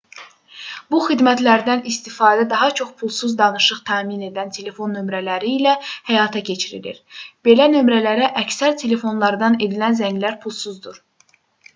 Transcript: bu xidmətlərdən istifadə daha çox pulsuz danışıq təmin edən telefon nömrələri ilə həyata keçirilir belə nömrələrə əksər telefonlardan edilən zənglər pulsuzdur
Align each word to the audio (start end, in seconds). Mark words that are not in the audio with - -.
bu 0.93 0.99
xidmətlərdən 1.07 1.83
istifadə 1.91 2.45
daha 2.53 2.69
çox 2.79 2.93
pulsuz 3.01 3.35
danışıq 3.41 3.83
təmin 3.89 4.23
edən 4.29 4.49
telefon 4.57 4.97
nömrələri 4.99 5.53
ilə 5.59 5.75
həyata 6.09 6.43
keçirilir 6.49 6.99
belə 7.49 7.69
nömrələrə 7.77 8.33
əksər 8.45 8.77
telefonlardan 8.85 9.61
edilən 9.69 10.01
zənglər 10.03 10.41
pulsuzdur 10.47 10.99